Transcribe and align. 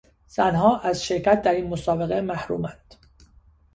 زنها 0.27 0.79
از 0.79 1.05
شرکت 1.05 1.41
در 1.41 1.51
این 1.51 1.67
مسابقه 1.67 2.21
محرومند. 2.21 2.93